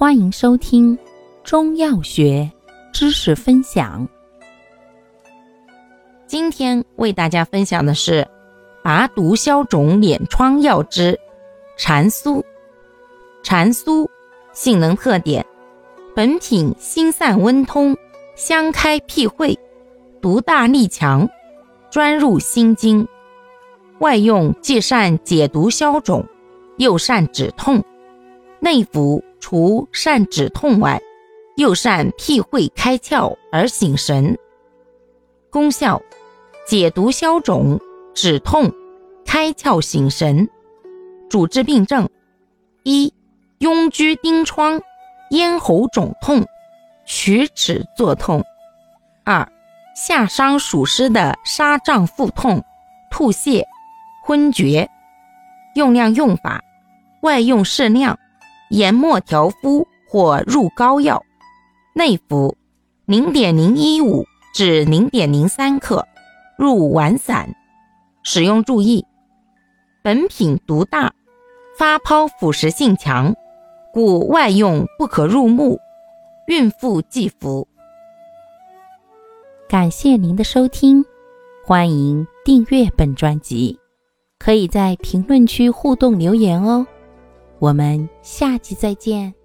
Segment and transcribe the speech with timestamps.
[0.00, 0.98] 欢迎收听
[1.44, 2.50] 中药学
[2.90, 4.08] 知识分享。
[6.26, 8.26] 今天为大家分享的是
[8.82, 11.20] 拔毒消肿敛疮药之
[11.76, 12.42] 蝉酥。
[13.42, 14.08] 蝉酥
[14.54, 15.44] 性能特点：
[16.16, 17.94] 本品辛散温通，
[18.34, 19.54] 香开辟秽，
[20.22, 21.28] 毒大力强，
[21.90, 23.06] 专入心经。
[23.98, 26.24] 外用既善解毒消肿，
[26.78, 27.84] 又善止痛。
[28.60, 31.00] 内服除善止痛外，
[31.56, 34.38] 又善辟秽开窍而醒神。
[35.50, 36.00] 功效：
[36.66, 37.80] 解毒消肿、
[38.14, 38.72] 止痛、
[39.24, 40.48] 开窍醒神。
[41.28, 42.08] 主治病症：
[42.82, 43.12] 一、
[43.58, 44.80] 痈疽疔疮、
[45.30, 46.44] 咽喉肿痛、
[47.06, 48.40] 龋齿作痛；
[49.24, 49.48] 二、
[49.96, 52.62] 夏伤暑湿的纱胀腹痛、
[53.10, 53.62] 吐泻。
[54.22, 54.88] 昏厥，
[55.74, 56.62] 用量用法：
[57.22, 58.16] 外用适量，
[58.70, 61.22] 研末调敷或入膏药。
[61.92, 62.56] 内服
[63.04, 66.06] 零点零一五至零点零三克，
[66.56, 67.54] 入丸散。
[68.22, 69.04] 使用注意：
[70.02, 71.12] 本品毒大，
[71.76, 73.34] 发泡腐蚀性强，
[73.92, 75.78] 故外用不可入目，
[76.46, 77.66] 孕妇忌服。
[79.68, 81.04] 感谢您的收听，
[81.64, 83.78] 欢迎订阅本专辑。
[84.38, 86.86] 可以在评论区互动留言哦，
[87.60, 89.39] 我们下期再见。